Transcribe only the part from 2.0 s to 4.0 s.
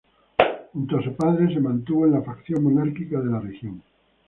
en la facción monárquica de la región.